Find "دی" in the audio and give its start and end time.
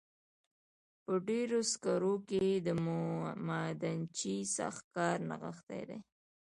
5.89-5.97